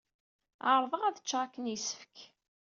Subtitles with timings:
[0.69, 2.15] Ɛerrḍeɣ ad cceɣ akken yessefk.